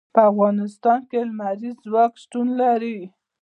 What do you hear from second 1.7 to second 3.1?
ځواک شتون لري.